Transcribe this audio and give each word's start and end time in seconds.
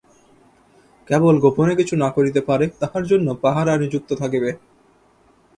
কেবল 1.07 1.35
গোপনে 1.39 1.73
কিছু 1.75 1.95
না 1.95 2.09
করিতে 2.09 2.41
পারে, 2.41 2.65
তাহার 2.81 3.03
জন্য 3.05 3.27
পাহারা 3.43 3.73
নিযুক্ত 3.77 4.09
থাকিবে। 4.13 4.49